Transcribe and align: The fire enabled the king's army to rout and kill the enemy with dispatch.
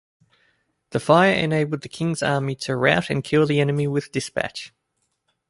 The 0.89 0.99
fire 0.99 1.35
enabled 1.35 1.81
the 1.81 1.87
king's 1.87 2.23
army 2.23 2.55
to 2.55 2.75
rout 2.75 3.11
and 3.11 3.23
kill 3.23 3.45
the 3.45 3.59
enemy 3.61 3.87
with 3.87 4.11
dispatch. 4.11 4.73